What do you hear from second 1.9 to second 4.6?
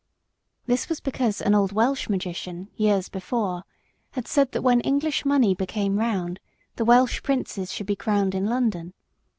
magician, years before, had said